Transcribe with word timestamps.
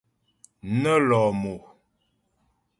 Nə́ 0.81 0.97
lɔ̂ 1.07 1.27
mo. 1.41 1.53